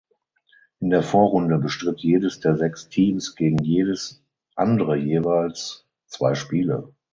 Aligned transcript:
In 0.79 0.89
der 0.89 1.03
Vorrunde 1.03 1.59
bestritt 1.59 1.99
jedes 1.99 2.39
der 2.39 2.57
sechs 2.57 2.89
Teams 2.89 3.35
gegen 3.35 3.59
jedes 3.63 4.25
andere 4.55 4.95
jeweils 4.97 5.85
zwei 6.07 6.33
Spiele. 6.33 6.91